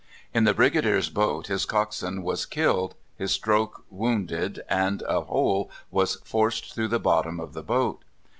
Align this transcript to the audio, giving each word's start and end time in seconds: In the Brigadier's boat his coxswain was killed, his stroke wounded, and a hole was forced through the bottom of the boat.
In 0.33 0.45
the 0.45 0.55
Brigadier's 0.55 1.11
boat 1.11 1.45
his 1.45 1.65
coxswain 1.67 2.23
was 2.23 2.47
killed, 2.47 2.95
his 3.19 3.29
stroke 3.33 3.85
wounded, 3.91 4.63
and 4.67 5.03
a 5.03 5.21
hole 5.21 5.69
was 5.91 6.15
forced 6.23 6.73
through 6.73 6.87
the 6.87 6.97
bottom 6.99 7.39
of 7.39 7.53
the 7.53 7.61
boat. 7.61 8.03